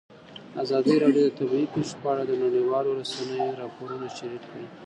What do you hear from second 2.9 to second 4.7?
رسنیو راپورونه شریک کړي.